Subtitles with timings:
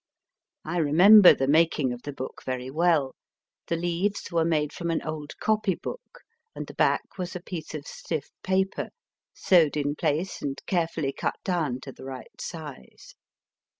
[0.65, 3.13] I remember the making of the book very well;
[3.67, 6.21] the leaves were made from an old copybook,
[6.55, 8.89] and the back was a piece of stiff paper,
[9.35, 11.97] sewed in place and carefully cut down to \ V \.
[11.97, 13.13] r^ the right size.